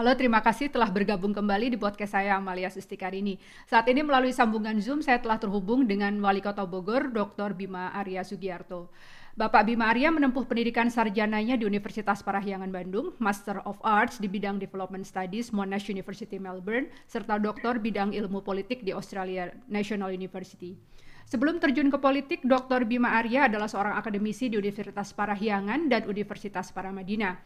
[0.00, 3.36] Halo, terima kasih telah bergabung kembali di podcast saya Amalia Sustikarini.
[3.68, 7.52] Saat ini melalui sambungan Zoom saya telah terhubung dengan Wali Kota Bogor, Dr.
[7.52, 8.88] Bima Arya Sugiarto.
[9.36, 14.56] Bapak Bima Arya menempuh pendidikan sarjananya di Universitas Parahyangan Bandung, Master of Arts di bidang
[14.56, 20.80] Development Studies Monash University Melbourne, serta doktor bidang ilmu politik di Australia National University.
[21.28, 22.88] Sebelum terjun ke politik, Dr.
[22.88, 27.36] Bima Arya adalah seorang akademisi di Universitas Parahyangan dan Universitas Paramadina.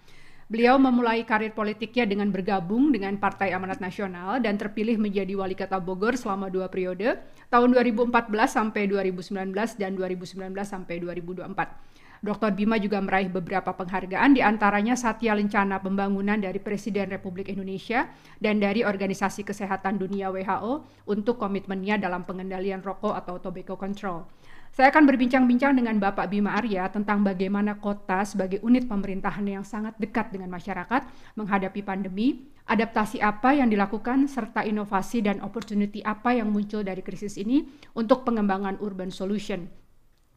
[0.45, 5.81] Beliau memulai karir politiknya dengan bergabung dengan Partai Amanat Nasional dan terpilih menjadi wali kota
[5.81, 7.17] Bogor selama dua periode,
[7.49, 8.13] tahun 2014
[8.45, 11.94] sampai 2019 dan 2019 sampai 2024.
[12.25, 12.57] Dr.
[12.57, 18.09] Bima juga meraih beberapa penghargaan, di antaranya Satya Lencana Pembangunan dari Presiden Republik Indonesia
[18.41, 24.25] dan dari Organisasi Kesehatan Dunia WHO untuk komitmennya dalam pengendalian rokok atau tobacco control.
[24.73, 29.93] Saya akan berbincang-bincang dengan Bapak Bima Arya tentang bagaimana kota sebagai unit pemerintahan yang sangat
[30.01, 31.05] dekat dengan masyarakat
[31.37, 37.37] menghadapi pandemi, adaptasi apa yang dilakukan, serta inovasi dan opportunity apa yang muncul dari krisis
[37.37, 39.84] ini untuk pengembangan urban solution.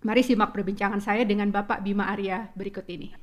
[0.05, 3.17] Mari simak perbincangan saya dengan Bapak Bima Arya berikut ini.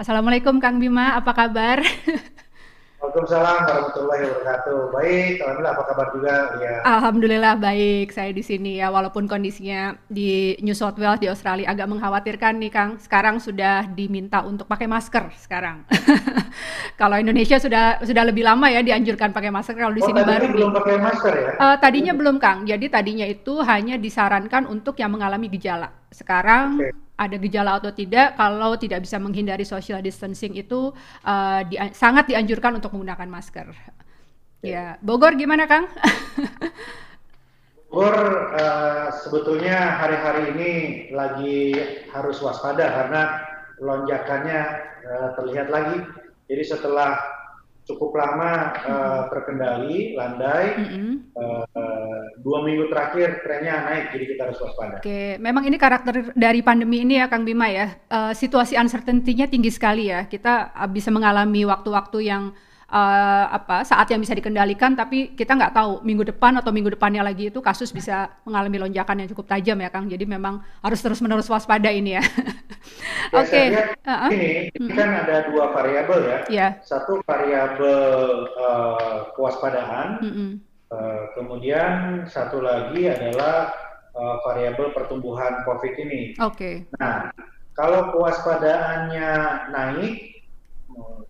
[0.00, 1.84] Assalamualaikum Kang Bima, apa kabar?
[3.04, 4.78] Waalaikumsalam warahmatullahi wabarakatuh.
[4.96, 6.34] Baik, alhamdulillah apa kabar juga?
[6.56, 6.74] Ya.
[6.88, 11.84] Alhamdulillah baik, saya di sini ya walaupun kondisinya di New South Wales di Australia agak
[11.84, 12.96] mengkhawatirkan nih Kang.
[12.96, 15.84] Sekarang sudah diminta untuk pakai masker sekarang.
[17.00, 20.46] kalau Indonesia sudah sudah lebih lama ya dianjurkan pakai masker kalau di oh, sini baru
[20.48, 21.50] belum pakai masker ya?
[21.60, 22.64] Uh, tadinya belum Kang.
[22.64, 25.92] Jadi tadinya itu hanya disarankan untuk yang mengalami gejala.
[26.14, 30.90] Sekarang okay ada gejala atau tidak kalau tidak bisa menghindari social distancing itu
[31.22, 33.70] uh, di, sangat dianjurkan untuk menggunakan masker.
[34.64, 35.86] Ya, Bogor gimana Kang?
[37.92, 38.18] Bogor
[38.58, 40.72] uh, sebetulnya hari-hari ini
[41.14, 41.78] lagi
[42.10, 43.22] harus waspada karena
[43.78, 44.60] lonjakannya
[45.06, 46.02] uh, terlihat lagi.
[46.50, 47.14] Jadi setelah
[47.84, 50.66] cukup lama uh, terkendali, landai.
[50.80, 51.12] Mm -hmm.
[51.36, 51.64] uh,
[52.40, 54.96] dua minggu terakhir trennya naik, jadi kita harus waspada.
[55.00, 57.92] Oke, memang ini karakter dari pandemi ini ya, Kang Bima ya.
[58.08, 60.24] Uh, situasi uncertainty-nya tinggi sekali ya.
[60.24, 62.56] Kita bisa mengalami waktu-waktu yang
[62.94, 67.26] uh, apa saat yang bisa dikendalikan tapi kita nggak tahu minggu depan atau minggu depannya
[67.26, 71.18] lagi itu kasus bisa mengalami lonjakan yang cukup tajam ya Kang jadi memang harus terus
[71.18, 73.66] menerus waspada ini ya, ya oke okay.
[74.06, 74.30] uh -huh.
[74.30, 76.70] ini, ini kan ada dua variabel ya yeah.
[76.86, 80.50] satu variabel uh, kewaspadaan mm -hmm.
[80.94, 83.74] uh, kemudian satu lagi adalah
[84.14, 86.74] uh, variabel pertumbuhan COVID ini oke okay.
[87.02, 87.34] nah
[87.74, 89.30] kalau kewaspadaannya
[89.74, 90.33] naik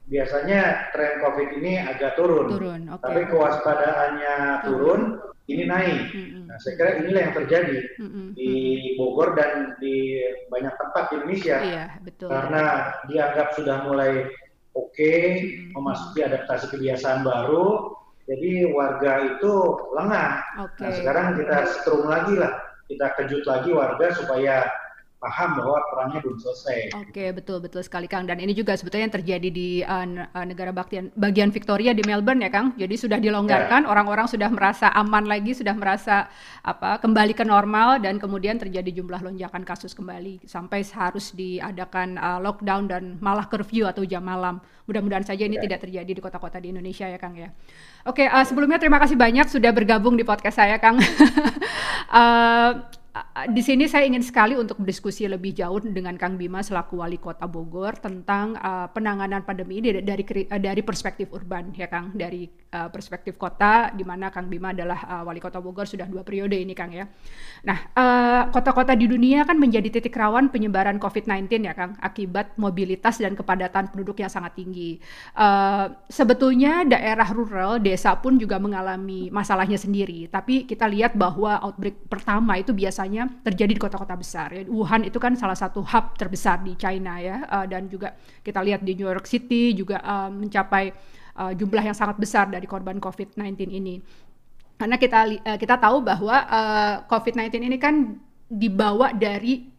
[0.08, 3.02] biasanya tren COVID ini agak turun, turun okay.
[3.02, 4.34] tapi kewaspadaannya
[4.68, 5.00] turun,
[5.48, 6.00] ini naik.
[6.12, 6.42] Mm -hmm.
[6.48, 8.26] Nah, saya kira inilah yang terjadi mm -hmm.
[8.36, 8.52] di
[9.00, 10.20] Bogor dan di
[10.52, 12.28] banyak tempat di Indonesia, iya, betul.
[12.28, 12.64] karena
[13.08, 14.12] dianggap sudah mulai
[14.76, 15.70] oke, okay, mm -hmm.
[15.76, 19.52] memasuki adaptasi kebiasaan baru, jadi warga itu
[19.92, 20.30] lengah.
[20.68, 20.82] Okay.
[20.84, 22.52] Nah, sekarang kita setrum lagi lah,
[22.88, 24.64] kita kejut lagi warga supaya
[25.24, 26.92] paham bahwa perangnya belum selesai.
[27.00, 28.28] Oke, betul betul sekali Kang.
[28.28, 30.04] Dan ini juga sebetulnya yang terjadi di uh,
[30.44, 32.76] negara bagian bagian Victoria di Melbourne ya Kang.
[32.76, 33.88] Jadi sudah dilonggarkan, ya.
[33.88, 36.28] orang-orang sudah merasa aman lagi, sudah merasa
[36.60, 42.38] apa kembali ke normal dan kemudian terjadi jumlah lonjakan kasus kembali sampai harus diadakan uh,
[42.44, 44.60] lockdown dan malah curfew atau jam malam.
[44.84, 45.64] Mudah-mudahan saja ini ya.
[45.64, 47.48] tidak terjadi di kota-kota di Indonesia ya Kang ya.
[48.04, 51.00] Oke, uh, sebelumnya terima kasih banyak sudah bergabung di podcast saya Kang.
[52.12, 52.70] uh,
[53.34, 57.50] di sini saya ingin sekali untuk berdiskusi lebih jauh dengan Kang Bima selaku wali kota
[57.50, 62.86] Bogor tentang uh, penanganan pandemi ini dari uh, dari perspektif urban ya Kang dari uh,
[62.94, 66.78] perspektif kota di mana Kang Bima adalah uh, wali kota Bogor sudah dua periode ini
[66.78, 67.10] Kang ya.
[67.66, 67.90] Nah
[68.54, 73.34] kota-kota uh, di dunia kan menjadi titik rawan penyebaran COVID-19 ya Kang akibat mobilitas dan
[73.34, 75.02] kepadatan penduduk yang sangat tinggi.
[75.34, 82.06] Uh, sebetulnya daerah rural desa pun juga mengalami masalahnya sendiri tapi kita lihat bahwa outbreak
[82.06, 83.10] pertama itu biasa
[83.42, 84.48] terjadi di kota-kota besar.
[84.54, 84.62] Ya.
[84.66, 88.80] Wuhan itu kan salah satu hub terbesar di China ya, uh, dan juga kita lihat
[88.86, 90.94] di New York City juga uh, mencapai
[91.36, 94.00] uh, jumlah yang sangat besar dari korban COVID-19 ini.
[94.74, 98.16] Karena kita uh, kita tahu bahwa uh, COVID-19 ini kan
[98.48, 99.73] dibawa dari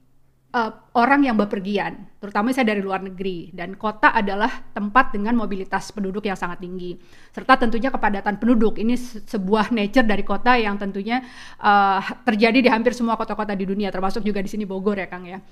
[0.55, 5.91] uh, orang yang bepergian, terutama saya dari luar negeri, dan kota adalah tempat dengan mobilitas
[5.91, 6.95] penduduk yang sangat tinggi,
[7.35, 8.79] serta tentunya kepadatan penduduk.
[8.79, 8.95] Ini
[9.27, 11.19] sebuah nature dari kota yang tentunya
[11.59, 15.27] uh, terjadi di hampir semua kota-kota di dunia, termasuk juga di sini Bogor ya Kang
[15.27, 15.43] ya.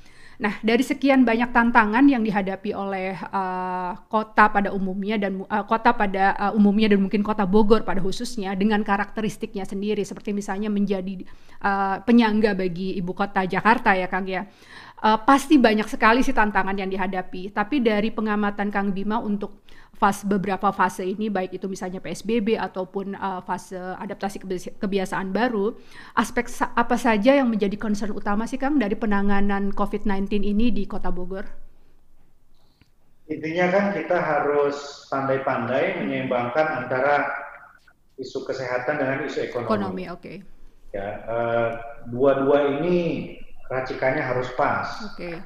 [0.41, 5.93] Nah, dari sekian banyak tantangan yang dihadapi oleh uh, kota pada umumnya dan uh, kota
[5.93, 11.21] pada uh, umumnya dan mungkin kota Bogor pada khususnya dengan karakteristiknya sendiri seperti misalnya menjadi
[11.61, 14.49] uh, penyangga bagi ibu kota Jakarta ya Kang ya.
[15.03, 19.67] Uh, pasti banyak sekali sih tantangan yang dihadapi, tapi dari pengamatan Kang Bima untuk
[19.99, 24.39] fase beberapa fase ini baik itu misalnya PSBB ataupun uh, fase adaptasi
[24.79, 25.75] kebiasaan baru,
[26.15, 30.87] aspek sa apa saja yang menjadi concern utama sih Kang dari penanganan COVID-19 ini di
[30.87, 31.51] Kota Bogor?
[33.27, 37.27] Intinya kan kita harus pandai-pandai menyeimbangkan antara
[38.15, 39.67] isu kesehatan dengan isu ekonomi.
[39.67, 40.23] Ekonomi, oke.
[40.23, 40.37] Okay.
[40.95, 41.69] Ya, uh,
[42.07, 43.35] dua-dua ini
[43.73, 44.85] racikannya harus pas.
[45.13, 45.41] Okay.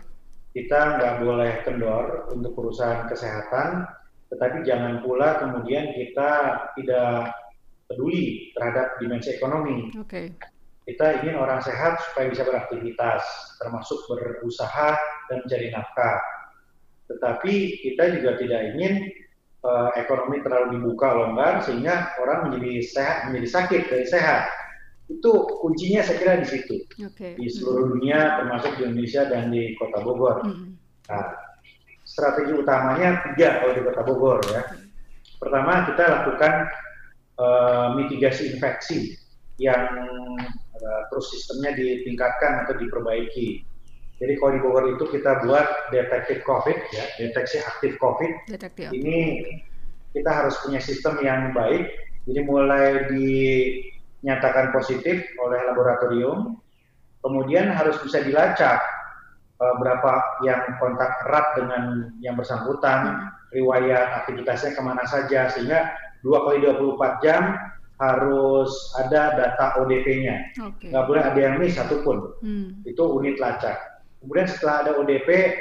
[0.52, 3.88] Kita nggak boleh kendor untuk urusan kesehatan,
[4.28, 6.32] tetapi jangan pula kemudian kita
[6.76, 7.32] tidak
[7.88, 9.96] peduli terhadap dimensi ekonomi.
[10.04, 10.36] Okay.
[10.88, 13.24] Kita ingin orang sehat supaya bisa beraktivitas,
[13.60, 14.96] termasuk berusaha
[15.28, 16.20] dan mencari nafkah.
[17.12, 17.54] Tetapi
[17.84, 19.04] kita juga tidak ingin
[19.68, 24.48] uh, ekonomi terlalu dibuka longgar sehingga orang menjadi sehat, menjadi sakit dari sehat.
[25.08, 25.32] Itu
[25.64, 26.76] kuncinya saya kira di situ.
[27.00, 27.40] Okay.
[27.40, 30.44] Di seluruh dunia termasuk di Indonesia dan di Kota Bogor.
[30.44, 30.76] Mm.
[31.08, 31.26] Nah,
[32.04, 34.62] strategi utamanya tiga kalau di Kota Bogor ya.
[35.38, 36.54] Pertama kita lakukan
[37.40, 39.16] uh, mitigasi infeksi
[39.58, 39.86] yang
[40.76, 43.64] uh, terus sistemnya ditingkatkan atau diperbaiki.
[44.18, 48.50] Jadi kalau di Bogor itu kita buat detektif COVID ya, deteksi aktif COVID.
[48.50, 48.90] Detektif.
[48.90, 49.46] Ini
[50.12, 51.86] kita harus punya sistem yang baik.
[52.28, 53.08] Jadi mulai
[54.28, 56.60] dinyatakan positif oleh laboratorium,
[57.24, 58.84] kemudian harus bisa dilacak
[59.64, 65.96] uh, berapa yang kontak erat dengan yang bersangkutan, riwayat aktivitasnya ke mana saja, sehingga
[66.28, 67.56] dua kali 24 jam
[68.04, 68.68] harus
[69.00, 70.60] ada data ODP-nya.
[70.60, 70.92] Okay.
[70.92, 72.36] Nggak boleh ada yang miss satupun.
[72.44, 72.84] Hmm.
[72.84, 73.80] Itu unit lacak.
[74.20, 75.56] Kemudian setelah ada ODP,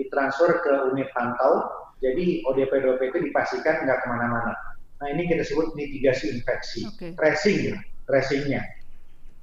[0.00, 1.68] ditransfer ke unit pantau,
[2.00, 4.56] jadi ODP-ODP itu dipastikan nggak ke mana-mana.
[5.04, 7.12] Nah ini kita sebut mitigasi infeksi, okay.
[7.12, 8.62] tracing, tracingnya.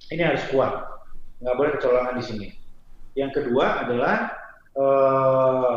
[0.10, 0.74] Ini harus kuat,
[1.44, 2.48] nggak boleh kecolongan di sini.
[3.14, 4.16] Yang kedua adalah
[4.74, 5.76] uh,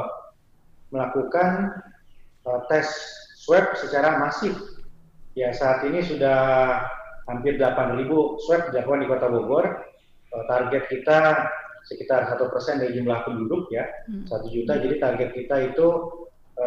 [0.90, 1.82] melakukan
[2.46, 2.88] uh, tes
[3.36, 4.56] swab secara masif.
[5.36, 6.80] Ya saat ini sudah
[7.28, 8.08] hampir 8.000
[8.40, 9.66] swab dilakukan di Kota Bogor.
[10.32, 11.46] Uh, target kita
[11.86, 14.26] sekitar satu persen dari jumlah penduduk ya hmm.
[14.26, 14.80] satu juta.
[14.80, 15.86] Jadi target kita itu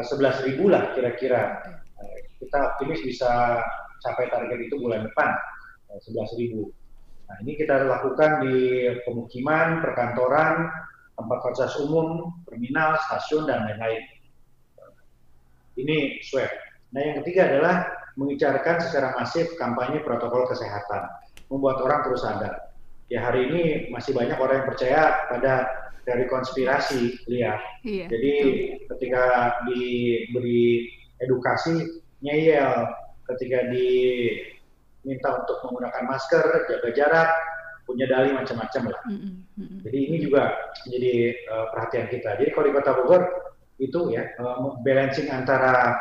[0.05, 1.59] sebelas ribu lah kira-kira.
[1.97, 3.59] Uh, kita optimis bisa
[3.99, 5.35] capai target itu bulan depan
[5.97, 6.69] sebelas ribu.
[7.29, 10.69] Nah, ini kita lakukan di pemukiman, perkantoran,
[11.13, 14.01] tempat fasilitas umum, terminal, stasiun, dan lain-lain.
[15.77, 16.49] Ini swab.
[16.93, 17.75] Nah, yang ketiga adalah
[18.17, 21.05] mengicarkan secara masif kampanye protokol kesehatan,
[21.53, 22.73] membuat orang terus sadar.
[23.09, 23.61] Ya, hari ini
[23.93, 25.65] masih banyak orang yang percaya pada
[26.09, 27.61] dari konspirasi, lihat.
[27.85, 28.05] Iya.
[28.09, 28.33] Jadi
[28.89, 30.89] ketika diberi
[31.21, 32.89] edukasi, nyeyel.
[33.29, 33.87] Ketika di
[35.09, 37.29] minta untuk menggunakan masker, jaga jarak,
[37.89, 39.01] punya dalih macam-macam lah.
[39.09, 39.17] Mm
[39.57, 39.77] -hmm.
[39.81, 40.53] Jadi ini juga
[40.85, 41.13] menjadi
[41.49, 42.29] uh, perhatian kita.
[42.37, 43.21] Jadi kalau di Kota Bogor
[43.81, 45.97] itu ya uh, balancing antara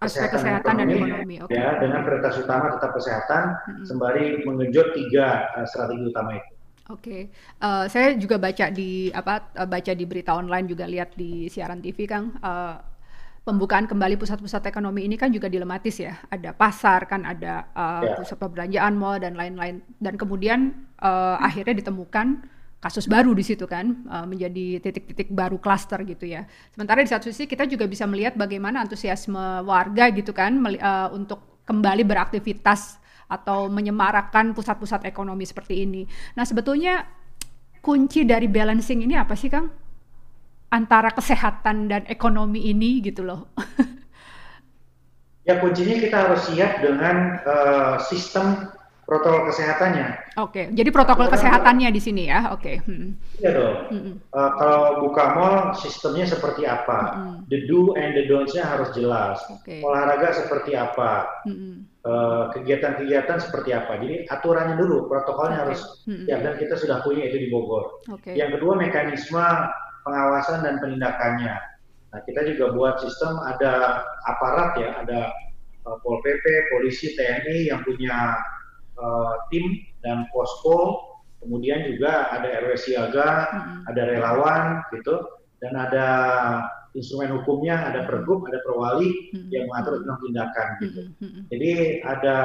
[0.00, 1.36] aspek kesehatan, kesehatan dan ekonomi, dan ekonomi.
[1.44, 1.58] Okay.
[1.58, 3.84] ya dengan prioritas utama tetap kesehatan mm -hmm.
[3.84, 6.50] sembari mengenjot tiga uh, strategi utama itu.
[6.90, 7.22] Oke, okay.
[7.62, 12.10] uh, saya juga baca di apa baca di berita online juga lihat di siaran TV
[12.10, 12.34] Kang.
[12.42, 12.74] Uh,
[13.42, 16.14] pembukaan kembali pusat-pusat ekonomi ini kan juga dilematis ya.
[16.30, 18.16] Ada pasar kan, ada uh, yeah.
[18.18, 19.82] pusat perbelanjaan, mall dan lain-lain.
[19.98, 22.46] Dan kemudian uh, akhirnya ditemukan
[22.82, 26.46] kasus baru di situ kan uh, menjadi titik-titik baru klaster gitu ya.
[26.74, 31.62] Sementara di satu sisi kita juga bisa melihat bagaimana antusiasme warga gitu kan uh, untuk
[31.62, 32.98] kembali beraktivitas
[33.30, 36.02] atau menyemarakkan pusat-pusat ekonomi seperti ini.
[36.34, 37.06] Nah sebetulnya
[37.78, 39.81] kunci dari balancing ini apa sih Kang?
[40.72, 43.52] Antara kesehatan dan ekonomi ini gitu loh.
[45.48, 50.06] ya kuncinya kita harus siap dengan uh, sistem protokol kesehatannya.
[50.40, 50.64] Oke, okay.
[50.72, 52.62] jadi protokol Karena, kesehatannya di sini ya, oke.
[52.64, 52.76] Okay.
[52.86, 53.18] Hmm.
[53.42, 53.76] Iya dong.
[53.92, 54.14] Hmm.
[54.32, 56.98] Uh, kalau buka mall sistemnya seperti apa?
[57.12, 57.36] Hmm.
[57.52, 59.42] The do and the don'ts-nya harus jelas.
[59.60, 59.84] Okay.
[59.84, 61.28] Olahraga seperti apa?
[61.44, 61.84] Hmm.
[62.02, 64.00] Uh, kegiatan-kegiatan seperti apa?
[64.00, 65.64] Jadi aturannya dulu, protokolnya okay.
[65.68, 66.24] harus hmm.
[66.30, 68.00] ya dan kita sudah punya itu di Bogor.
[68.08, 68.38] Okay.
[68.38, 69.46] Yang kedua mekanisme
[70.02, 71.54] pengawasan dan penindakannya.
[72.12, 75.32] Nah, kita juga buat sistem ada aparat ya, ada
[75.88, 78.36] uh, Pol PP, polisi, TNI yang punya
[79.00, 81.00] uh, tim dan posko,
[81.40, 83.80] kemudian juga ada RW siaga, hmm.
[83.88, 85.24] ada relawan gitu,
[85.64, 86.06] dan ada
[86.92, 89.48] instrumen hukumnya, ada pergub, ada perwali hmm.
[89.48, 91.02] yang mengatur tentang tindakan gitu.
[91.24, 91.42] Hmm.
[91.48, 91.72] Jadi
[92.04, 92.36] ada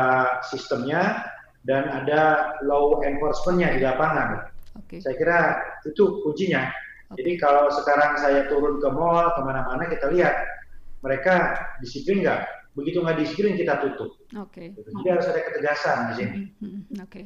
[0.48, 1.28] sistemnya
[1.68, 4.48] dan ada law enforcementnya di lapangan.
[4.86, 5.04] Okay.
[5.04, 5.40] Saya kira
[5.84, 6.72] itu kuncinya
[7.08, 7.24] Okay.
[7.24, 10.36] Jadi kalau sekarang saya turun ke mall ke mana-mana kita lihat
[11.00, 12.42] mereka disiplin nggak?
[12.76, 14.20] Begitu nggak disiplin kita tutup.
[14.36, 14.76] Oke.
[14.76, 14.76] Okay.
[14.76, 15.10] Jadi okay.
[15.16, 16.36] harus ada ketegasan di sini.
[16.36, 16.98] Hmm, hmm, hmm.
[17.04, 17.22] Oke.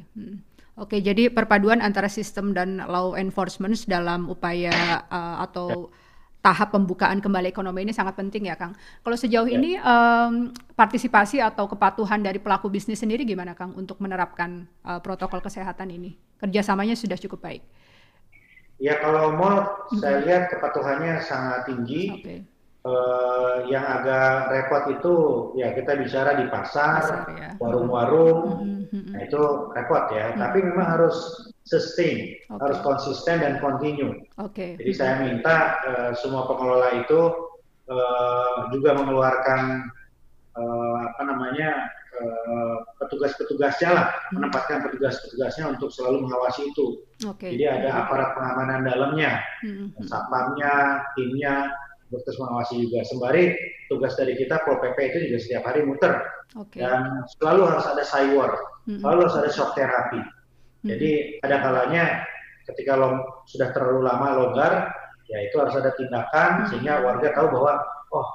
[0.72, 4.72] Oke, jadi perpaduan antara sistem dan law enforcement dalam upaya
[5.12, 5.92] uh, atau
[6.40, 8.72] tahap pembukaan kembali ekonomi ini sangat penting ya, Kang.
[9.04, 9.60] Kalau sejauh ya.
[9.60, 15.44] ini um, partisipasi atau kepatuhan dari pelaku bisnis sendiri gimana, Kang, untuk menerapkan uh, protokol
[15.44, 16.16] kesehatan ini?
[16.40, 17.62] Kerjasamanya sudah cukup baik.
[18.82, 19.98] Ya kalau mall mm -hmm.
[20.02, 22.04] saya lihat kepatuhannya sangat tinggi.
[22.18, 22.40] Okay.
[22.82, 25.14] Uh, yang agak repot itu
[25.54, 27.54] ya kita bicara di pasar, ya.
[27.62, 28.58] warung-warung, ya.
[28.58, 29.02] mm -hmm.
[29.14, 30.26] nah itu repot ya.
[30.26, 30.42] Mm -hmm.
[30.42, 31.16] Tapi memang harus
[31.62, 32.58] sustain, okay.
[32.58, 34.26] harus konsisten dan continue.
[34.34, 34.74] Okay.
[34.82, 35.06] Jadi mm -hmm.
[35.06, 37.20] saya minta uh, semua pengelola itu
[37.86, 39.86] uh, juga mengeluarkan
[40.58, 42.01] uh, apa namanya Eh,
[43.00, 44.38] petugas-petugasnya lah hmm.
[44.38, 47.00] menempatkan petugas-petugasnya untuk selalu mengawasi itu.
[47.24, 47.56] Okay.
[47.56, 49.96] Jadi ada aparat pengamanan dalamnya, hmm.
[50.06, 51.72] satpamnya, timnya
[52.12, 53.00] terus mengawasi juga.
[53.08, 53.56] Sembari
[53.88, 56.12] tugas dari kita Pol PP itu juga setiap hari muter
[56.52, 56.84] okay.
[56.84, 58.50] dan selalu harus ada cyber,
[58.84, 59.00] hmm.
[59.00, 60.20] selalu harus ada shock terapi.
[60.20, 60.88] Hmm.
[60.92, 62.04] Jadi ada kalanya
[62.68, 64.92] ketika lo sudah terlalu lama longgar,
[65.32, 66.66] ya itu harus ada tindakan hmm.
[66.68, 67.80] sehingga warga tahu bahwa
[68.12, 68.28] oh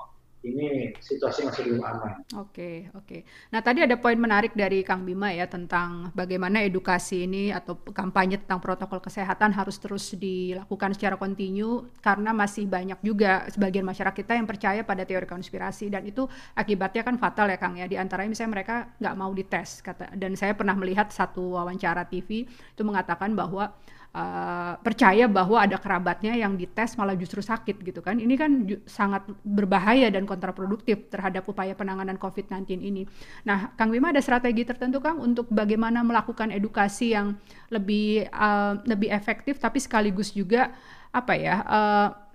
[0.53, 2.13] ini situasi masih belum aman.
[2.39, 3.05] Oke, okay, oke.
[3.05, 3.21] Okay.
[3.51, 8.39] Nah, tadi ada poin menarik dari Kang Bima ya tentang bagaimana edukasi ini atau kampanye
[8.39, 14.33] tentang protokol kesehatan harus terus dilakukan secara kontinu karena masih banyak juga sebagian masyarakat kita
[14.39, 16.25] yang percaya pada teori konspirasi dan itu
[16.55, 17.85] akibatnya kan fatal ya Kang ya.
[17.85, 22.47] Di antaranya misalnya mereka nggak mau dites kata dan saya pernah melihat satu wawancara TV
[22.47, 23.75] itu mengatakan bahwa
[24.13, 28.19] uh, percaya bahwa ada kerabatnya yang dites malah justru sakit gitu kan.
[28.19, 28.51] Ini kan
[28.85, 33.03] sangat berbahaya dan kontraproduktif terhadap upaya penanganan COVID-19 ini.
[33.47, 37.35] Nah, Kang Bima ada strategi tertentu Kang untuk bagaimana melakukan edukasi yang
[37.71, 40.71] lebih uh, lebih efektif tapi sekaligus juga
[41.11, 42.26] apa ya uh,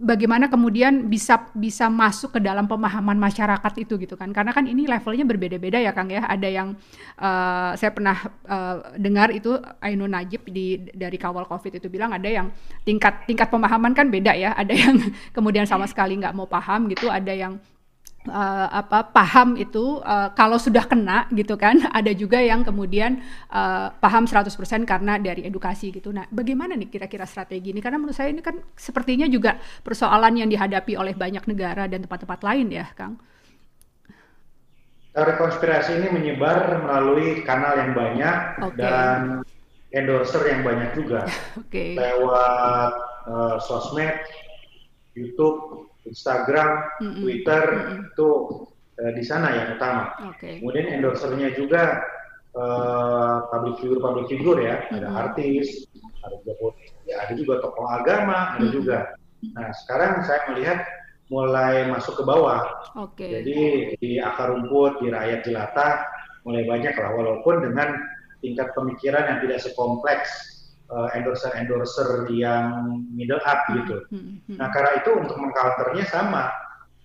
[0.00, 4.32] bagaimana kemudian bisa bisa masuk ke dalam pemahaman masyarakat itu gitu kan.
[4.32, 6.24] Karena kan ini levelnya berbeda-beda ya Kang ya.
[6.24, 6.68] Ada yang
[7.20, 8.16] uh, saya pernah
[8.48, 9.54] uh, dengar itu
[9.84, 12.48] Ainun Najib di dari kawal COVID itu bilang ada yang
[12.82, 14.56] tingkat tingkat pemahaman kan beda ya.
[14.56, 14.96] Ada yang
[15.36, 17.60] kemudian sama sekali nggak mau paham gitu ada yang
[18.28, 23.94] uh, apa paham itu uh, kalau sudah kena gitu kan ada juga yang kemudian uh,
[23.96, 24.52] paham 100%
[24.84, 26.12] karena dari edukasi gitu.
[26.12, 30.48] Nah, bagaimana nih kira-kira strategi ini karena menurut saya ini kan sepertinya juga persoalan yang
[30.50, 33.16] dihadapi oleh banyak negara dan tempat-tempat lain ya, Kang.
[35.10, 38.78] Teori konspirasi ini menyebar melalui kanal yang banyak okay.
[38.78, 39.42] dan
[39.90, 41.26] endorser yang banyak juga.
[41.66, 41.98] okay.
[41.98, 42.94] Lewat
[43.26, 44.22] uh, sosmed,
[45.18, 47.20] YouTube, Instagram, mm-hmm.
[47.22, 48.08] Twitter mm-hmm.
[48.12, 48.28] itu
[49.00, 50.16] uh, di sana yang utama.
[50.36, 50.60] Okay.
[50.60, 52.00] Kemudian endorsernya juga
[52.56, 54.96] uh, public figure public figure ya, mm-hmm.
[55.00, 55.88] ada artis,
[56.24, 56.72] ada juga
[57.04, 58.76] ya, ada juga tokoh agama, ada mm-hmm.
[58.76, 58.98] juga.
[59.56, 60.78] Nah sekarang saya melihat
[61.30, 62.66] mulai masuk ke bawah.
[63.08, 63.40] Okay.
[63.40, 63.58] Jadi
[64.02, 66.02] di akar rumput, di rakyat jelata
[66.42, 67.94] mulai banyak lah, walaupun dengan
[68.40, 70.59] tingkat pemikiran yang tidak sekompleks
[71.14, 73.96] endorser-endorser yang middle up hmm, gitu.
[74.10, 74.56] Hmm, hmm.
[74.58, 76.50] Nah karena itu untuk mengcounternya sama,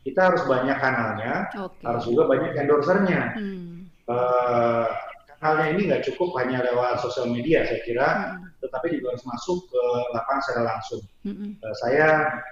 [0.01, 1.85] kita harus banyak kanalnya, okay.
[1.85, 3.21] harus juga banyak endorsernya.
[3.37, 3.89] Hmm.
[4.05, 4.85] Uh,
[5.37, 8.61] kanalnya ini nggak cukup hanya lewat sosial media saya kira, hmm.
[8.65, 11.01] tetapi juga harus masuk ke lapangan secara langsung.
[11.25, 11.53] Hmm.
[11.61, 12.07] Uh, saya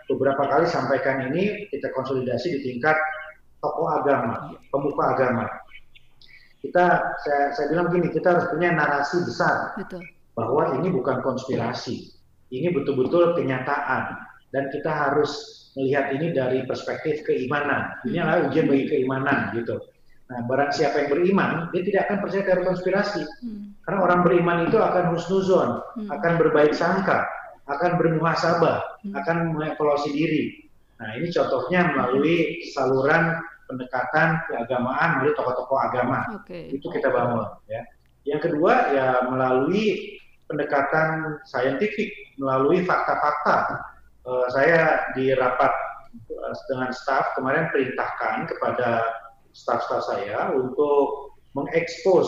[0.10, 2.98] beberapa kali sampaikan ini kita konsolidasi di tingkat
[3.62, 5.46] tokoh agama, pemuka agama.
[6.64, 9.76] Kita, saya, saya bilang gini, kita harus punya narasi besar.
[9.76, 10.00] Betul
[10.34, 12.10] bahwa ini bukan konspirasi,
[12.54, 14.18] ini betul-betul kenyataan
[14.54, 17.98] dan kita harus melihat ini dari perspektif keimanan.
[18.06, 19.82] Ini adalah ujian bagi keimanan gitu.
[20.30, 23.22] Nah, barang siapa yang beriman, dia tidak akan percaya teori konspirasi.
[23.44, 23.76] Hmm.
[23.84, 26.10] Karena orang beriman itu akan husnuzon, hmm.
[26.10, 27.28] akan berbaik sangka,
[27.68, 29.14] akan bermuhasabah, hmm.
[29.14, 30.64] akan mengevaluasi diri.
[31.02, 36.20] Nah, ini contohnya melalui saluran pendekatan keagamaan melalui tokoh-tokoh agama.
[36.44, 36.72] Okay.
[36.72, 37.82] Itu kita bangun ya.
[38.24, 40.16] Yang kedua ya melalui
[40.48, 43.80] pendekatan saintifik melalui fakta-fakta.
[44.24, 45.72] Uh, saya di rapat
[46.32, 49.04] uh, dengan staf kemarin perintahkan kepada
[49.54, 52.28] staf-staf saya untuk mengekspos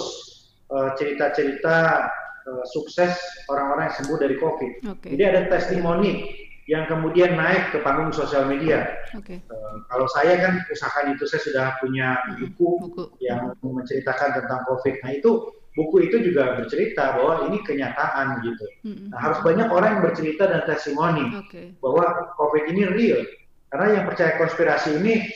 [0.70, 2.08] uh, cerita-cerita
[2.46, 3.16] uh, sukses
[3.50, 4.72] orang-orang yang sembuh dari COVID.
[4.98, 5.10] Okay.
[5.18, 8.90] Jadi ada testimoni yang kemudian naik ke panggung sosial media.
[9.14, 9.42] Okay.
[9.50, 13.04] Uh, kalau saya kan usahakan itu saya sudah punya buku, buku.
[13.22, 14.96] yang menceritakan tentang COVID.
[15.06, 15.32] Nah itu
[15.76, 18.66] buku itu juga bercerita bahwa ini kenyataan gitu.
[18.88, 19.08] Mm-hmm.
[19.12, 21.76] Nah, harus banyak orang yang bercerita dan testimoni okay.
[21.84, 23.22] bahwa COVID ini real.
[23.70, 25.28] Karena yang percaya konspirasi ini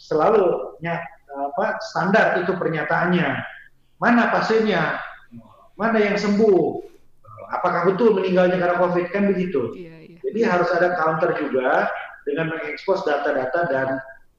[0.00, 0.76] selalu
[1.34, 3.28] apa standar itu pernyataannya.
[4.00, 4.98] Mana pasiennya?
[5.76, 6.80] Mana yang sembuh?
[7.52, 9.76] Apakah betul meninggalnya karena COVID kan begitu?
[9.76, 10.20] Yeah, yeah.
[10.24, 11.92] Jadi Jadi harus ada counter juga
[12.24, 13.88] dengan mengekspos data-data dan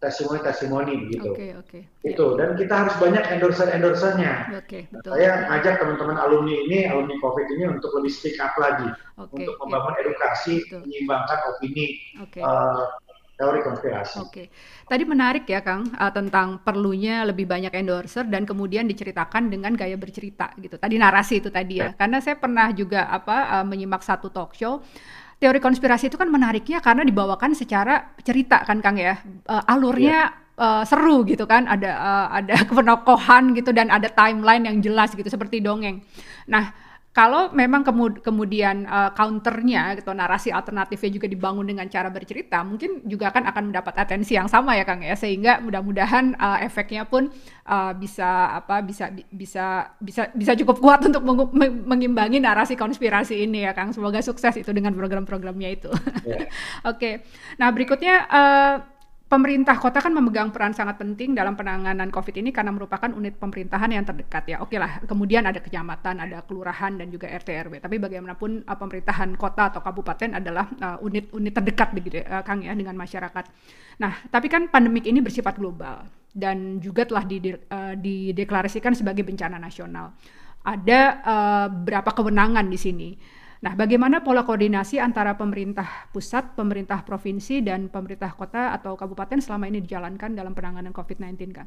[0.04, 1.32] testimoni-testimoni gitu.
[1.32, 1.80] Oke, okay, oke.
[2.04, 2.12] Okay.
[2.12, 4.34] Itu dan kita harus banyak endorser-endorsernya.
[4.52, 5.12] Oke, okay, betul.
[5.16, 9.56] Saya ngajak teman-teman alumni ini, alumni Covid ini untuk lebih speak up lagi okay, untuk
[9.64, 10.04] membangun yeah.
[10.04, 10.80] edukasi, betul.
[10.84, 11.86] menyeimbangkan opini
[12.22, 12.44] okay.
[12.44, 12.86] uh,
[13.40, 14.16] teori konspirasi.
[14.20, 14.46] Oke, okay.
[14.88, 19.96] tadi menarik ya Kang uh, tentang perlunya lebih banyak endorser dan kemudian diceritakan dengan gaya
[19.96, 20.76] bercerita gitu.
[20.76, 21.92] Tadi narasi itu tadi ya, yeah.
[21.96, 24.84] karena saya pernah juga apa uh, menyimak satu talk show
[25.40, 29.20] teori konspirasi itu kan menariknya karena dibawakan secara cerita kan Kang ya.
[29.46, 30.44] Uh, alurnya yeah.
[30.56, 35.28] Uh, seru gitu kan, ada uh, ada kepenokohan gitu dan ada timeline yang jelas gitu
[35.28, 36.00] seperti dongeng.
[36.48, 36.72] Nah,
[37.16, 43.08] kalau memang kemud kemudian uh, counternya gitu narasi alternatifnya juga dibangun dengan cara bercerita mungkin
[43.08, 47.32] juga kan akan mendapat atensi yang sama ya Kang ya sehingga mudah-mudahan uh, efeknya pun
[47.72, 51.24] uh, bisa apa bisa bisa bisa bisa cukup kuat untuk
[51.88, 55.92] mengimbangi narasi konspirasi ini ya Kang semoga sukses itu dengan program-programnya itu.
[56.28, 56.52] Yeah.
[56.92, 57.00] Oke.
[57.00, 57.14] okay.
[57.56, 58.76] Nah, berikutnya uh,
[59.26, 63.90] pemerintah kota kan memegang peran sangat penting dalam penanganan COVID ini karena merupakan unit pemerintahan
[63.90, 64.58] yang terdekat ya.
[64.62, 67.74] Oke lah, kemudian ada kecamatan, ada kelurahan dan juga RT RW.
[67.82, 70.70] Tapi bagaimanapun uh, pemerintahan kota atau kabupaten adalah
[71.02, 73.46] unit-unit uh, terdekat begitu uh, Kang ya dengan masyarakat.
[73.98, 76.06] Nah, tapi kan pandemik ini bersifat global
[76.36, 77.24] dan juga telah
[77.96, 80.14] dideklarasikan sebagai bencana nasional.
[80.66, 83.10] Ada uh, berapa kewenangan di sini.
[83.66, 89.66] Nah, bagaimana pola koordinasi antara pemerintah pusat, pemerintah provinsi, dan pemerintah kota atau kabupaten selama
[89.66, 91.66] ini dijalankan dalam penanganan COVID-19, kan?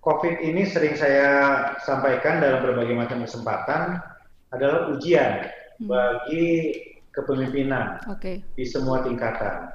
[0.00, 1.28] COVID ini sering saya
[1.84, 4.00] sampaikan dalam berbagai macam kesempatan
[4.48, 5.44] adalah ujian
[5.76, 5.84] hmm.
[5.84, 6.72] bagi
[7.12, 8.40] kepemimpinan okay.
[8.56, 9.68] di semua tingkatan.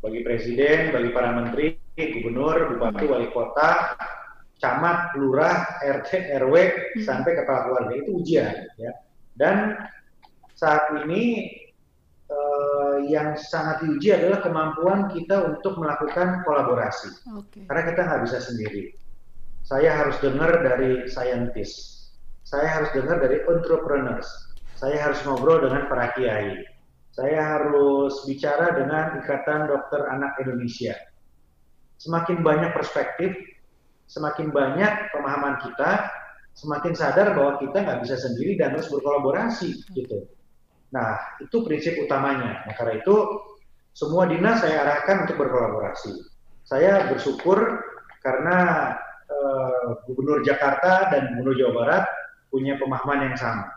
[0.00, 3.12] Bagi presiden, bagi para menteri, gubernur, bupati, hmm.
[3.12, 4.00] wali kota,
[4.64, 7.04] camat, lurah, RT, RW, hmm.
[7.04, 8.64] sampai kepala keluarga itu ujian.
[8.80, 8.96] Ya
[9.38, 9.78] dan
[10.58, 11.54] saat ini
[12.26, 17.22] eh, yang sangat diuji adalah kemampuan kita untuk melakukan kolaborasi.
[17.46, 17.62] Okay.
[17.70, 18.92] Karena kita nggak bisa sendiri.
[19.62, 22.08] Saya harus dengar dari scientist,
[22.42, 24.26] saya harus dengar dari entrepreneurs,
[24.80, 26.56] saya harus ngobrol dengan para kiai,
[27.12, 30.96] saya harus bicara dengan Ikatan Dokter Anak Indonesia.
[32.00, 33.36] Semakin banyak perspektif,
[34.08, 36.08] semakin banyak pemahaman kita,
[36.58, 40.26] semakin sadar bahwa kita nggak bisa sendiri dan harus berkolaborasi gitu.
[40.90, 42.66] Nah itu prinsip utamanya.
[42.66, 43.16] Nah karena itu
[43.94, 46.18] semua dinas saya arahkan untuk berkolaborasi.
[46.66, 47.62] Saya bersyukur
[48.26, 48.90] karena
[49.30, 52.04] uh, Gubernur Jakarta dan Gubernur Jawa Barat
[52.50, 53.70] punya pemahaman yang sama.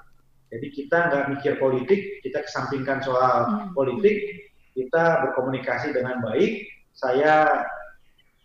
[0.52, 3.78] Jadi kita nggak mikir politik, kita kesampingkan soal hmm.
[3.78, 6.68] politik, kita berkomunikasi dengan baik.
[6.92, 7.66] Saya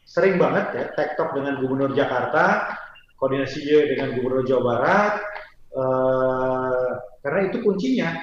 [0.06, 2.78] sering banget ya tektok dengan Gubernur Jakarta,
[3.16, 3.64] koordinasi
[3.96, 5.14] dengan Gubernur Jawa Barat
[5.76, 6.90] uh,
[7.24, 8.16] karena itu kuncinya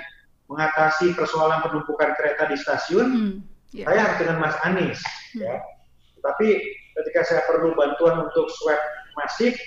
[0.49, 3.33] mengatasi persoalan penumpukan kereta di stasiun hmm,
[3.73, 3.85] yeah.
[3.89, 5.01] saya harus dengan Mas Anies
[5.33, 5.41] hmm.
[5.41, 5.55] ya
[6.23, 6.61] tapi
[6.93, 8.79] ketika saya perlu bantuan untuk swab
[9.17, 9.57] masif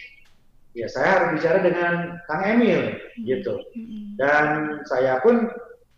[0.76, 1.94] ya saya harus bicara dengan
[2.30, 3.24] Kang Emil hmm.
[3.26, 4.16] gitu hmm.
[4.20, 4.44] dan
[4.86, 5.50] saya pun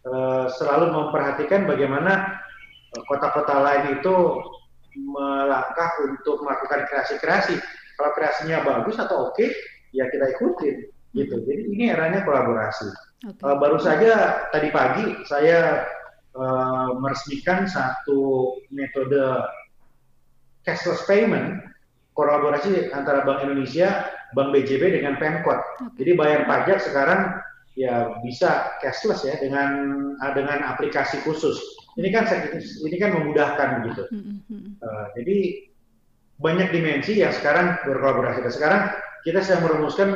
[0.08, 2.38] uh, selalu memperhatikan bagaimana
[2.96, 4.16] eh, kota-kota lain itu
[4.98, 7.58] melangkah untuk melakukan kreasi-kreasi
[7.98, 9.50] kalau kreasinya bagus atau oke okay,
[9.90, 10.76] ya kita ikutin
[11.18, 11.44] gitu hmm.
[11.44, 12.88] jadi ini eranya kolaborasi
[13.26, 13.42] okay.
[13.42, 15.82] uh, baru saja tadi pagi saya
[16.38, 19.18] uh, meresmikan satu metode
[20.62, 21.68] cashless payment
[22.18, 25.54] kolaborasi antara Bank Indonesia, Bank BJB dengan Pemkot.
[25.54, 26.02] Okay.
[26.02, 27.38] Jadi bayar pajak sekarang
[27.78, 29.70] ya bisa cashless ya dengan
[30.18, 31.54] uh, dengan aplikasi khusus.
[31.94, 32.26] Ini kan
[32.58, 34.02] ini kan memudahkan begitu.
[34.82, 35.67] Uh, jadi
[36.38, 38.46] banyak dimensi yang sekarang berkolaborasi.
[38.46, 38.82] Dan sekarang
[39.26, 40.08] kita sedang merumuskan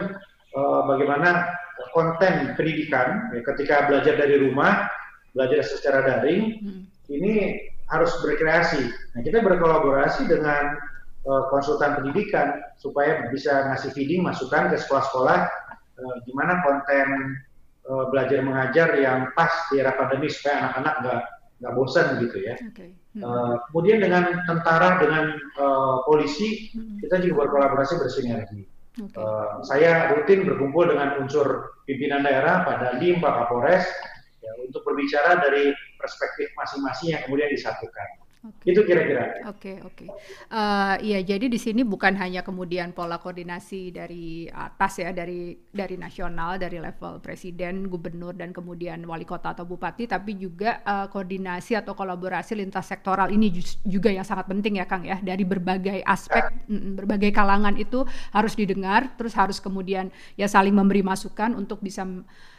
[0.54, 1.50] uh, bagaimana
[1.90, 4.86] konten pendidikan ya, ketika belajar dari rumah,
[5.34, 6.82] belajar secara daring, hmm.
[7.10, 7.58] ini
[7.90, 8.88] harus berkreasi.
[8.88, 10.78] Nah, kita berkolaborasi dengan
[11.26, 15.38] uh, konsultan pendidikan supaya bisa ngasih feeding masukan ke sekolah-sekolah
[15.98, 17.36] uh, gimana konten
[17.90, 21.22] uh, belajar mengajar yang pas di era pandemi supaya anak-anak nggak
[21.62, 22.58] nggak bosan gitu ya.
[22.74, 22.90] Okay.
[23.14, 23.22] Hmm.
[23.22, 26.98] Uh, kemudian dengan tentara, dengan uh, polisi, hmm.
[27.06, 28.66] kita juga berkolaborasi bersinergi.
[28.98, 29.16] Okay.
[29.16, 33.86] Uh, saya rutin berkumpul dengan unsur pimpinan daerah, Pak Dandim, Pak Kapolres,
[34.42, 38.08] ya, untuk berbicara dari perspektif masing-masing yang kemudian disatukan.
[38.42, 38.74] Okay.
[38.74, 39.46] Itu kira-kira.
[39.46, 39.94] Oke, okay, oke.
[40.02, 40.08] Okay.
[40.50, 45.54] Uh, eh, iya, jadi di sini bukan hanya kemudian pola koordinasi dari atas ya, dari
[45.70, 51.06] dari nasional, dari level presiden, gubernur dan kemudian wali kota atau bupati, tapi juga uh,
[51.06, 53.54] koordinasi atau kolaborasi lintas sektoral ini
[53.86, 55.22] juga yang sangat penting ya, Kang ya.
[55.22, 56.82] Dari berbagai aspek, ya.
[56.98, 58.02] berbagai kalangan itu
[58.34, 62.02] harus didengar, terus harus kemudian ya saling memberi masukan untuk bisa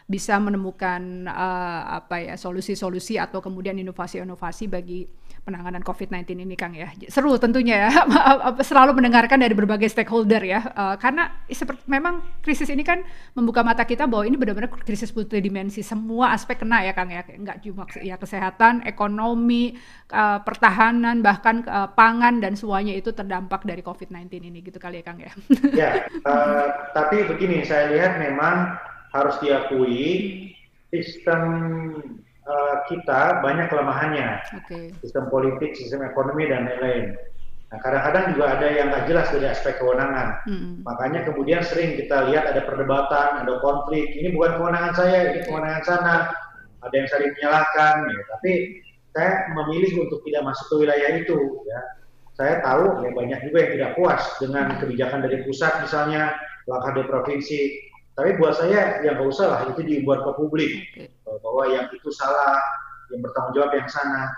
[0.08, 5.08] bisa menemukan uh, apa ya solusi-solusi atau kemudian inovasi-inovasi bagi
[5.44, 6.88] penanganan COVID-19 ini Kang ya.
[7.12, 7.92] Seru tentunya ya,
[8.70, 10.64] selalu mendengarkan dari berbagai stakeholder ya.
[10.72, 13.04] Uh, karena seperti memang krisis ini kan
[13.36, 17.28] membuka mata kita bahwa ini benar-benar krisis multidimensi, semua aspek kena ya Kang ya.
[17.28, 19.76] Enggak cuma ya kesehatan, ekonomi,
[20.16, 25.06] uh, pertahanan, bahkan uh, pangan dan semuanya itu terdampak dari COVID-19 ini gitu kali ya
[25.06, 25.32] Kang ya.
[25.76, 25.92] ya,
[26.24, 28.80] uh, tapi begini saya lihat memang
[29.14, 30.10] harus diakui
[30.90, 31.42] sistem
[32.46, 34.42] uh, kita banyak kelemahannya.
[34.66, 34.94] Okay.
[35.06, 37.14] Sistem politik, sistem ekonomi dan lain-lain.
[37.74, 40.38] Nah, kadang-kadang juga ada yang nggak jelas dari aspek kewenangan.
[40.46, 40.86] Mm.
[40.86, 44.14] Makanya kemudian sering kita lihat ada perdebatan, ada konflik.
[44.14, 46.16] Ini bukan kewenangan saya, ini kewenangan sana.
[46.86, 47.96] Ada yang saling menyalahkan.
[48.06, 48.22] Ya.
[48.38, 48.52] Tapi
[49.18, 51.38] saya memilih untuk tidak masuk ke wilayah itu.
[51.66, 51.80] Ya.
[52.38, 56.38] Saya tahu ya banyak juga yang tidak puas dengan kebijakan dari pusat misalnya,
[56.70, 57.62] langkah dari provinsi.
[58.14, 61.10] Tapi buat saya yang nggak usah lah itu dibuat ke publik okay.
[61.26, 62.62] bahwa yang itu salah,
[63.10, 64.30] yang bertanggung jawab yang sana.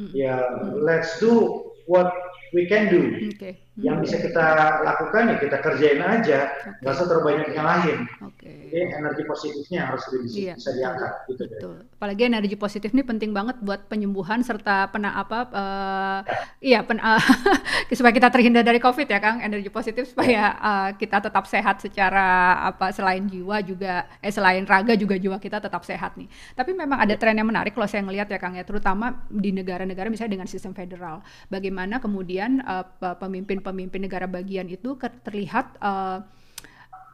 [0.00, 0.10] Mm.
[0.16, 0.34] Ya
[0.80, 2.08] let's do what
[2.56, 3.12] we can do.
[3.36, 3.60] Okay.
[3.76, 4.46] Yang bisa kita
[4.80, 6.38] lakukan ya kita kerjain aja,
[6.80, 6.96] nggak okay.
[6.96, 7.98] usah terlalu banyak yang lain.
[8.32, 8.67] Okay.
[8.68, 10.54] Jadi energi positifnya harus lebih bisa, iya.
[10.54, 11.12] bisa diangkat.
[11.32, 11.74] Gitu Betul.
[11.80, 11.96] Deh.
[11.98, 15.38] Apalagi energi positif ini penting banget buat penyembuhan serta pena apa?
[15.48, 16.20] Uh,
[16.60, 16.78] ya.
[16.78, 17.18] Iya, pen, uh,
[17.98, 19.40] supaya kita terhindar dari COVID ya, Kang.
[19.40, 22.92] Energi positif supaya uh, kita tetap sehat secara apa?
[22.92, 26.28] Selain jiwa juga, eh selain raga juga jiwa kita tetap sehat nih.
[26.52, 30.12] Tapi memang ada tren yang menarik kalau saya ngelihat ya, Kang ya, terutama di negara-negara
[30.12, 31.24] misalnya dengan sistem federal.
[31.48, 32.84] Bagaimana kemudian uh,
[33.16, 36.20] pemimpin pemimpin negara bagian itu terlihat uh,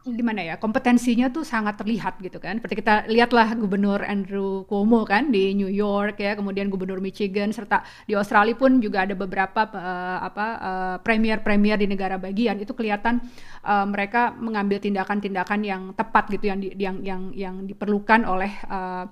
[0.05, 5.33] gimana ya kompetensinya tuh sangat terlihat gitu kan seperti kita lihatlah gubernur Andrew Cuomo kan
[5.33, 10.19] di New York ya kemudian gubernur Michigan serta di Australia pun juga ada beberapa uh,
[10.21, 13.17] apa uh, premier-premier di negara bagian itu kelihatan
[13.65, 19.09] uh, mereka mengambil tindakan-tindakan yang tepat gitu yang di, yang yang yang diperlukan oleh uh,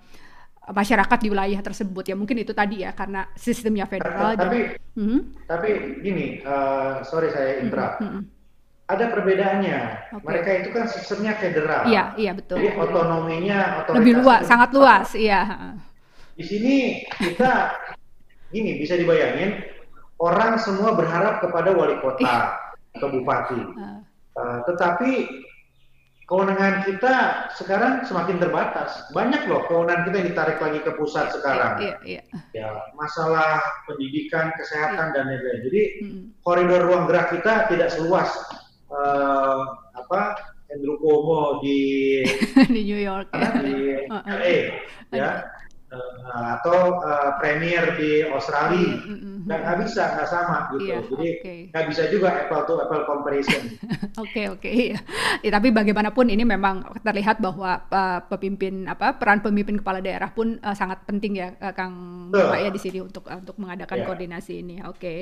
[0.72, 5.04] masyarakat di wilayah tersebut ya mungkin itu tadi ya karena sistemnya federal tapi dan, mm
[5.04, 5.20] -hmm.
[5.44, 8.22] tapi gini uh, sorry saya interrupt mm -hmm.
[8.94, 9.80] Ada perbedaannya
[10.14, 10.24] okay.
[10.26, 13.60] mereka itu kan sistemnya federal iya iya betul jadi otonominya
[13.94, 15.74] lebih luas sangat luas iya
[16.34, 16.76] di sini
[17.18, 17.78] kita
[18.54, 19.62] gini bisa dibayangin
[20.22, 22.58] orang semua berharap kepada wali kota
[22.94, 24.02] atau bupati uh.
[24.34, 25.30] Uh, tetapi
[26.26, 27.16] kewenangan kita
[27.54, 29.06] sekarang semakin terbatas.
[29.12, 31.84] Banyak loh kewenangan kita yang ditarik lagi ke pusat sekarang.
[31.84, 32.22] Iya, iya.
[32.56, 35.14] Ya, masalah pendidikan, kesehatan iya.
[35.14, 35.60] dan lain-lain.
[35.68, 36.24] Jadi hmm.
[36.42, 38.34] koridor ruang gerak kita tidak seluas
[38.94, 39.60] uh,
[39.98, 40.22] apa
[40.70, 42.22] Andrew Cuomo di
[42.74, 43.50] di New York ya.
[43.62, 43.74] di
[44.10, 44.56] LA
[45.14, 45.32] ya
[45.94, 49.36] uh, atau uh, premier di Australia mm -hmm.
[49.46, 51.28] nggak bisa nggak sama gitu yeah, jadi
[51.70, 51.92] nggak okay.
[51.92, 53.64] bisa juga apple to apple comparison
[54.24, 54.80] oke oke okay, okay.
[55.46, 60.58] ya, tapi bagaimanapun ini memang terlihat bahwa uh, pemimpin apa peran pemimpin kepala daerah pun
[60.64, 64.08] uh, sangat penting ya uh, Kang Bapak ya di sini untuk uh, untuk mengadakan yeah.
[64.08, 65.18] koordinasi ini oke okay.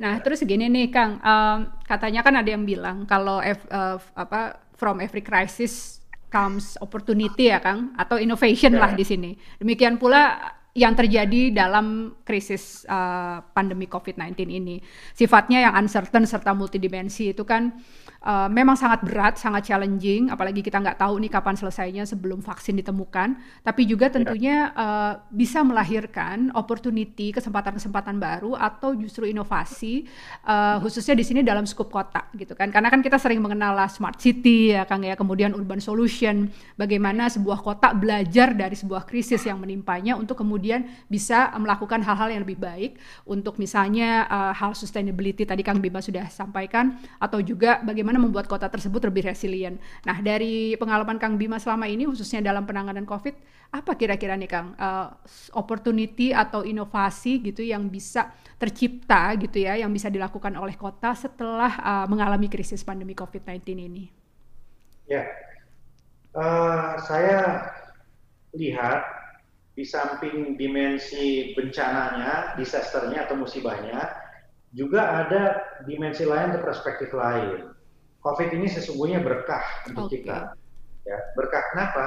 [0.00, 4.64] nah terus gini nih Kang um, katanya kan ada yang bilang kalau F, uh, apa
[4.74, 6.03] from every crisis
[6.34, 8.82] comes opportunity ya Kang atau innovation yeah.
[8.82, 9.30] lah di sini.
[9.62, 10.34] Demikian pula
[10.74, 14.82] yang terjadi dalam krisis uh, pandemi COVID-19 ini.
[15.14, 17.78] Sifatnya yang uncertain serta multidimensi itu kan
[18.24, 22.74] uh, memang sangat berat, sangat challenging, apalagi kita nggak tahu nih kapan selesainya sebelum vaksin
[22.80, 23.38] ditemukan.
[23.62, 24.12] Tapi juga ya.
[24.18, 30.10] tentunya uh, bisa melahirkan opportunity, kesempatan-kesempatan baru atau justru inovasi,
[30.48, 32.74] uh, khususnya di sini dalam skup kota gitu kan.
[32.74, 37.30] Karena kan kita sering mengenal lah smart city ya Kang ya, kemudian urban solution, bagaimana
[37.30, 40.63] sebuah kota belajar dari sebuah krisis yang menimpanya untuk kemudian
[41.06, 42.96] bisa melakukan hal-hal yang lebih baik
[43.28, 48.66] untuk misalnya uh, hal sustainability tadi Kang Bima sudah sampaikan atau juga bagaimana membuat kota
[48.72, 49.76] tersebut lebih resilient.
[50.08, 53.34] Nah, dari pengalaman Kang Bima selama ini, khususnya dalam penanganan COVID,
[53.74, 55.12] apa kira-kira nih Kang, uh,
[55.58, 61.72] opportunity atau inovasi gitu yang bisa tercipta gitu ya, yang bisa dilakukan oleh kota setelah
[61.82, 64.04] uh, mengalami krisis pandemi COVID-19 ini?
[65.04, 65.26] Ya,
[66.38, 67.68] uh, saya
[68.54, 69.13] lihat
[69.74, 74.06] di samping dimensi bencananya, disasternya atau musibahnya,
[74.74, 75.42] juga ada
[75.86, 77.70] dimensi lain atau perspektif lain.
[78.22, 80.22] COVID ini sesungguhnya berkah untuk okay.
[80.22, 80.54] kita.
[81.04, 82.06] Ya, berkah kenapa?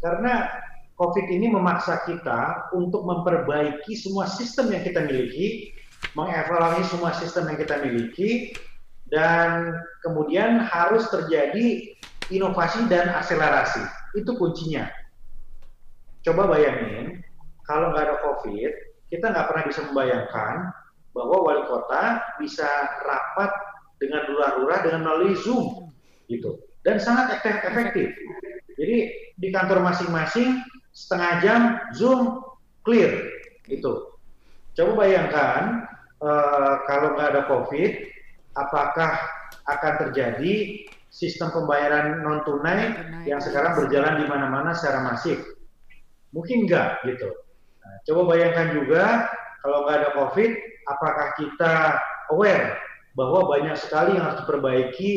[0.00, 0.48] Karena
[0.96, 5.76] COVID ini memaksa kita untuk memperbaiki semua sistem yang kita miliki,
[6.16, 8.56] mengevaluasi semua sistem yang kita miliki,
[9.12, 11.92] dan kemudian harus terjadi
[12.32, 13.84] inovasi dan akselerasi.
[14.16, 14.88] Itu kuncinya.
[16.26, 17.22] Coba bayangin,
[17.62, 18.70] kalau nggak ada COVID,
[19.14, 20.54] kita nggak pernah bisa membayangkan
[21.14, 22.66] bahwa wali kota bisa
[23.06, 23.50] rapat
[24.02, 25.88] dengan lurah-lurah dengan melalui Zoom
[26.26, 28.10] gitu dan sangat efektif.
[28.74, 28.96] Jadi
[29.38, 30.60] di kantor masing-masing
[30.90, 31.60] setengah jam
[31.94, 32.42] Zoom
[32.82, 33.16] clear
[33.70, 34.18] itu.
[34.76, 35.88] Coba bayangkan
[36.20, 37.92] uh, kalau nggak ada COVID,
[38.58, 39.16] apakah
[39.70, 42.92] akan terjadi sistem pembayaran non tunai
[43.24, 45.55] yang sekarang berjalan di mana-mana secara masif?
[46.34, 47.30] Mungkin enggak gitu.
[47.82, 49.30] Nah, coba bayangkan juga
[49.62, 50.50] kalau nggak ada COVID,
[50.90, 51.74] apakah kita
[52.34, 52.78] aware
[53.18, 55.12] bahwa banyak sekali yang harus diperbaiki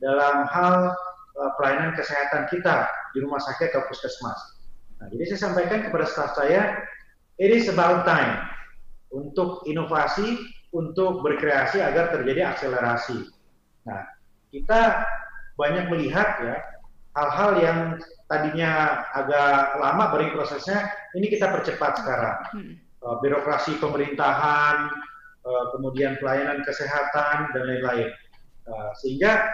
[0.00, 0.94] dalam hal
[1.36, 4.60] uh, pelayanan kesehatan kita di rumah sakit atau puskesmas.
[5.02, 6.76] Nah, jadi saya sampaikan kepada staf saya,
[7.40, 8.44] it is about time
[9.10, 10.38] untuk inovasi,
[10.70, 13.26] untuk berkreasi agar terjadi akselerasi.
[13.88, 14.06] Nah,
[14.54, 15.02] kita
[15.58, 16.56] banyak melihat ya
[17.18, 17.78] hal-hal yang
[18.30, 20.86] tadinya agak lama beri prosesnya,
[21.18, 22.36] ini kita percepat sekarang.
[22.54, 22.72] Hmm.
[23.02, 24.86] Uh, birokrasi pemerintahan,
[25.42, 28.08] uh, kemudian pelayanan kesehatan dan lain-lain.
[28.70, 29.50] Uh, sehingga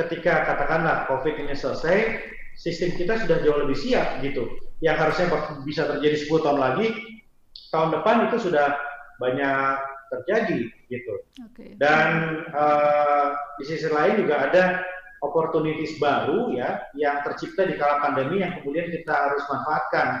[0.00, 2.24] ketika katakanlah COVID ini selesai,
[2.56, 4.48] sistem kita sudah jauh lebih siap gitu.
[4.80, 5.26] Yang harusnya
[5.68, 6.88] bisa terjadi 10 tahun lagi,
[7.68, 8.80] tahun depan itu sudah
[9.20, 9.76] banyak
[10.14, 11.14] terjadi gitu.
[11.52, 11.76] Okay.
[11.76, 14.64] Dan uh, di sisi lain juga ada
[15.24, 20.20] opportunities baru ya yang tercipta di kala pandemi yang kemudian kita harus manfaatkan.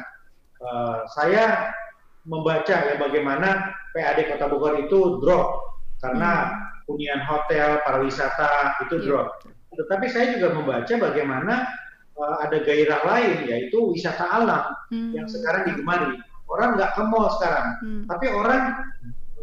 [0.64, 1.76] Uh, saya
[2.24, 6.88] membaca ya bagaimana PAD Kota Bogor itu drop karena hmm.
[6.88, 9.04] hunian hotel, pariwisata itu yeah.
[9.04, 9.28] drop.
[9.76, 11.68] Tetapi saya juga membaca bagaimana
[12.16, 15.12] uh, ada gairah lain yaitu wisata alam hmm.
[15.12, 18.02] yang sekarang digemari Orang nggak ke mall sekarang, hmm.
[18.04, 18.62] tapi orang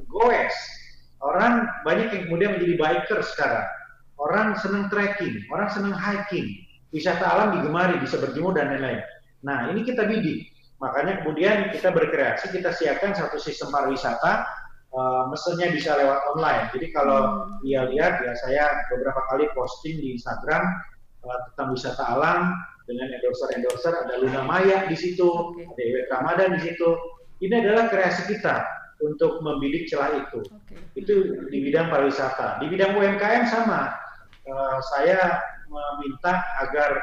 [0.06, 0.56] goes.
[1.22, 3.66] Orang banyak yang kemudian menjadi biker sekarang.
[4.22, 6.46] Orang senang trekking, orang senang hiking.
[6.94, 9.02] Wisata alam digemari, bisa berjemur dan lain-lain.
[9.42, 10.46] Nah, ini kita bidik.
[10.78, 14.46] Makanya kemudian kita berkreasi, kita siapkan satu sistem pariwisata,
[14.94, 16.70] uh, mesennya bisa lewat online.
[16.74, 17.66] Jadi kalau hmm.
[17.66, 20.62] dia lihat, ya saya beberapa kali posting di Instagram
[21.26, 22.54] uh, tentang wisata alam,
[22.90, 25.64] dengan endorser-endorser ada Luna Maya di situ, okay.
[25.70, 26.90] ada Ewek Ramadan di situ.
[27.42, 28.62] Ini adalah kreasi kita
[29.02, 30.46] untuk membidik celah itu.
[30.46, 30.78] Okay.
[30.98, 31.14] Itu
[31.50, 32.62] di bidang pariwisata.
[32.62, 34.01] Di bidang UMKM sama.
[34.42, 35.38] Uh, saya
[35.70, 36.98] meminta agar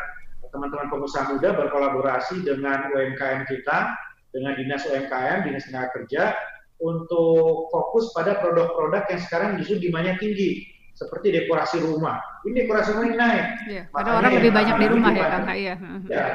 [0.51, 3.94] teman-teman pengusaha muda berkolaborasi dengan UMKM kita,
[4.33, 6.35] dengan dinas UMKM, dinas tenaga kerja,
[6.79, 10.62] untuk fokus pada produk-produk yang sekarang justru demandnya tinggi
[10.98, 12.18] seperti dekorasi rumah.
[12.42, 13.46] Ini dekorasi rumah ini naik.
[13.70, 15.46] Iya, ada orang lebih banyak di rumah ya, Kang.
[15.55, 15.74] Iya.
[16.11, 16.27] Ya,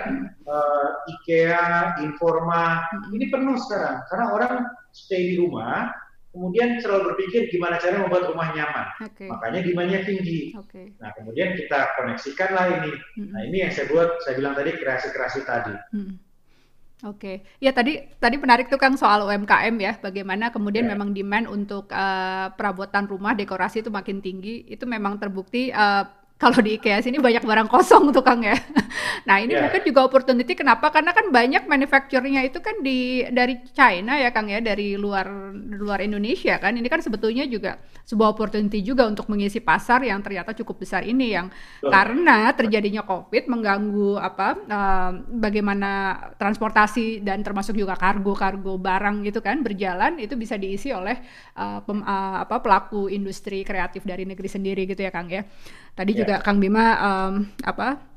[0.47, 1.63] uh, IKEA,
[2.07, 3.11] Informa, hmm.
[3.11, 4.53] ini penuh sekarang karena orang
[4.95, 5.91] stay di rumah,
[6.33, 8.87] kemudian selalu berpikir gimana cara membuat rumah nyaman.
[9.13, 9.29] Okay.
[9.29, 10.51] Makanya demandnya tinggi.
[10.65, 10.89] Okay.
[10.97, 12.91] Nah, kemudian kita koneksikan lah ini.
[13.21, 13.29] Hmm.
[13.29, 15.77] Nah, ini yang saya buat, saya bilang tadi kreasi-kreasi tadi.
[15.93, 16.17] Hmm.
[17.03, 20.95] Oke, ya tadi tadi menarik tuh Kang soal UMKM ya, bagaimana kemudian yeah.
[20.95, 26.07] memang demand untuk uh, perabotan rumah dekorasi itu makin tinggi, itu memang terbukti uh,
[26.41, 28.57] kalau di IKEA sini banyak barang kosong tuh Kang ya.
[29.23, 29.63] Nah ini yeah.
[29.63, 30.91] mungkin juga opportunity kenapa?
[30.91, 35.31] Karena kan banyak manufacturernya itu kan di dari China ya Kang ya, dari luar
[35.79, 36.75] luar Indonesia kan.
[36.75, 41.31] Ini kan sebetulnya juga sebuah opportunity juga untuk mengisi pasar yang ternyata cukup besar ini
[41.31, 41.47] yang
[41.79, 41.87] oh.
[41.87, 49.63] karena terjadinya COVID mengganggu apa uh, bagaimana transportasi dan termasuk juga kargo-kargo barang gitu kan
[49.63, 51.15] berjalan itu bisa diisi oleh
[51.55, 55.47] uh, pem, uh, apa pelaku industri kreatif dari negeri sendiri gitu ya Kang ya.
[55.93, 56.19] Tadi yeah.
[56.25, 58.13] juga Kang Bima um, apa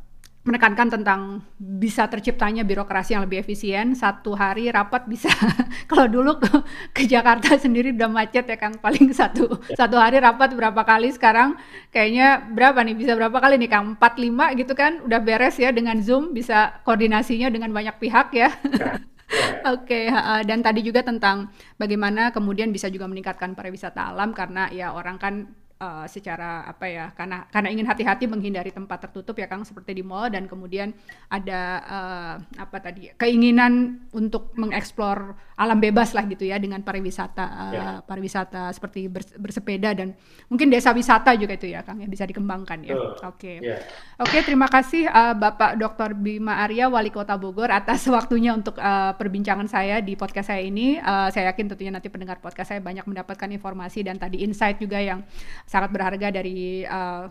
[0.46, 5.26] menekankan tentang bisa terciptanya birokrasi yang lebih efisien satu hari rapat bisa
[5.90, 6.48] kalau dulu ke,
[6.94, 9.74] ke Jakarta sendiri udah macet ya Kang paling satu ya.
[9.74, 11.58] satu hari rapat berapa kali sekarang
[11.90, 15.74] kayaknya berapa nih bisa berapa kali nih Kang empat lima gitu kan udah beres ya
[15.74, 18.54] dengan Zoom bisa koordinasinya dengan banyak pihak ya.
[18.78, 19.02] ya.
[19.74, 24.70] Oke, okay, uh, dan tadi juga tentang bagaimana kemudian bisa juga meningkatkan pariwisata alam karena
[24.70, 29.46] ya orang kan uh, secara apa ya karena karena ingin hati-hati menghindari tempat tertutup ya
[29.48, 30.92] Kang seperti di mall dan kemudian
[31.28, 37.72] ada uh, apa tadi keinginan untuk mengeksplor alam bebas lah gitu ya dengan pariwisata uh,
[37.72, 37.84] ya.
[38.04, 39.08] pariwisata seperti
[39.40, 40.12] bersepeda dan
[40.52, 42.94] mungkin desa wisata juga itu ya Kang ya bisa dikembangkan ya.
[42.96, 43.20] Oke.
[43.36, 43.56] Okay.
[43.60, 43.76] Ya.
[43.76, 43.80] Yeah.
[44.16, 46.16] Oke, okay, terima kasih uh, Bapak Dr.
[46.16, 50.96] Bima Arya Wali Kota Bogor atas waktunya untuk uh, perbincangan saya di podcast saya ini.
[50.96, 54.96] Uh, saya yakin tentunya nanti pendengar podcast saya banyak mendapatkan informasi dan tadi insight juga
[55.00, 55.20] yang
[55.66, 57.26] sangat berharga dari uh,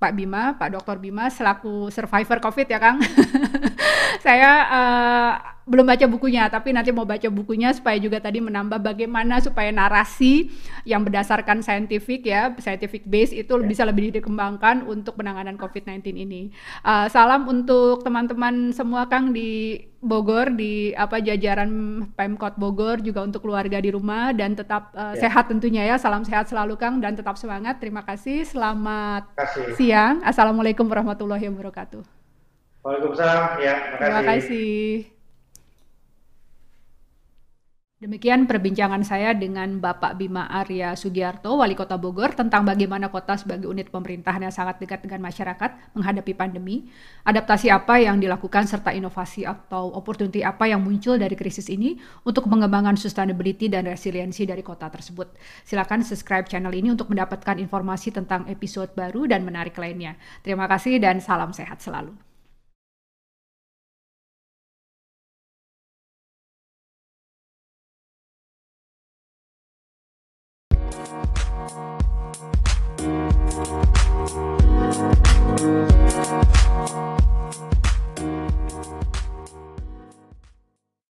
[0.00, 0.96] Pak Bima, Pak Dr.
[0.96, 3.00] Bima selaku survivor COVID ya Kang.
[4.24, 5.32] saya uh,
[5.70, 10.50] belum baca bukunya, tapi nanti mau baca bukunya supaya juga tadi menambah bagaimana supaya narasi
[10.82, 13.62] yang berdasarkan scientific ya, scientific base itu yeah.
[13.70, 16.50] bisa lebih dikembangkan untuk penanganan COVID-19 ini.
[16.82, 23.46] Uh, salam untuk teman-teman semua Kang di Bogor di apa jajaran Pemkot Bogor juga untuk
[23.46, 25.28] keluarga di rumah dan tetap uh, ya.
[25.28, 26.00] sehat tentunya ya.
[26.02, 27.78] Salam sehat selalu Kang dan tetap semangat.
[27.78, 28.42] Terima kasih.
[28.42, 29.78] Selamat kasih.
[29.78, 30.18] siang.
[30.26, 32.02] Assalamualaikum warahmatullahi wabarakatuh.
[32.80, 33.60] Waalaikumsalam.
[33.60, 34.00] Ya, terima kasih.
[34.00, 35.19] Terima kasih.
[38.00, 43.68] Demikian perbincangan saya dengan Bapak Bima Arya Sugiarto, Wali Kota Bogor, tentang bagaimana kota sebagai
[43.68, 46.88] unit pemerintahan yang sangat dekat dengan masyarakat menghadapi pandemi,
[47.28, 52.48] adaptasi apa yang dilakukan, serta inovasi atau opportunity apa yang muncul dari krisis ini untuk
[52.48, 55.36] pengembangan sustainability dan resiliensi dari kota tersebut.
[55.68, 60.16] Silakan subscribe channel ini untuk mendapatkan informasi tentang episode baru dan menarik lainnya.
[60.40, 62.29] Terima kasih dan salam sehat selalu.